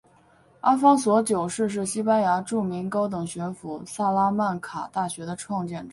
[0.61, 5.89] 阿方索九世是西班牙著名高等学府萨拉曼卡大学的创建者。